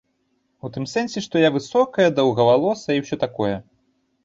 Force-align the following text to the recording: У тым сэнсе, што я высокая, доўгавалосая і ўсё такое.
У 0.67 0.71
тым 0.77 0.87
сэнсе, 0.93 1.19
што 1.25 1.43
я 1.43 1.49
высокая, 1.59 2.09
доўгавалосая 2.21 2.97
і 2.99 3.07
ўсё 3.07 3.21
такое. 3.29 3.55